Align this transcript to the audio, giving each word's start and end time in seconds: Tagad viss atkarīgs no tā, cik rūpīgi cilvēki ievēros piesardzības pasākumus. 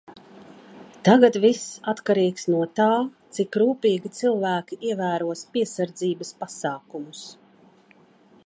Tagad 1.07 1.35
viss 1.43 1.65
atkarīgs 1.93 2.47
no 2.55 2.63
tā, 2.81 2.89
cik 3.39 3.59
rūpīgi 3.63 4.13
cilvēki 4.21 4.81
ievēros 4.93 5.47
piesardzības 5.55 6.37
pasākumus. 6.43 7.25